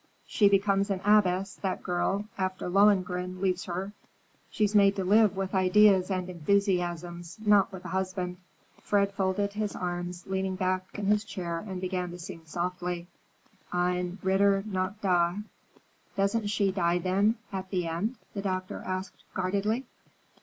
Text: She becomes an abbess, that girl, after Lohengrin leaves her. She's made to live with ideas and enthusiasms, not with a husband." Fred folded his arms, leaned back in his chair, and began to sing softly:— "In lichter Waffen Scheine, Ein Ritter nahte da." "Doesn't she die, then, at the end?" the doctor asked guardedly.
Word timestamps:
She 0.25 0.49
becomes 0.49 0.89
an 0.89 0.99
abbess, 1.05 1.53
that 1.61 1.83
girl, 1.83 2.25
after 2.35 2.67
Lohengrin 2.67 3.39
leaves 3.39 3.65
her. 3.65 3.93
She's 4.49 4.73
made 4.73 4.95
to 4.95 5.03
live 5.03 5.35
with 5.37 5.53
ideas 5.53 6.09
and 6.09 6.27
enthusiasms, 6.27 7.37
not 7.45 7.71
with 7.71 7.85
a 7.85 7.89
husband." 7.89 8.37
Fred 8.81 9.13
folded 9.13 9.53
his 9.53 9.75
arms, 9.75 10.25
leaned 10.25 10.57
back 10.57 10.97
in 10.97 11.05
his 11.05 11.23
chair, 11.23 11.59
and 11.59 11.79
began 11.79 12.09
to 12.09 12.17
sing 12.17 12.41
softly:— 12.45 13.09
"In 13.71 13.77
lichter 13.77 13.77
Waffen 13.77 13.93
Scheine, 13.93 13.97
Ein 13.99 14.19
Ritter 14.23 14.63
nahte 14.67 15.01
da." 15.01 15.35
"Doesn't 16.17 16.47
she 16.47 16.71
die, 16.71 16.97
then, 16.97 17.35
at 17.53 17.69
the 17.69 17.85
end?" 17.85 18.15
the 18.33 18.41
doctor 18.41 18.81
asked 18.83 19.23
guardedly. 19.35 19.85